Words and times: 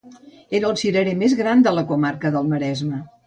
Era 0.59 0.69
el 0.69 0.79
cirerer 0.83 1.13
més 1.19 1.35
gran 1.43 1.61
de 1.69 1.75
la 1.81 1.85
comarca 1.93 2.35
del 2.37 2.53
Maresme. 2.55 3.05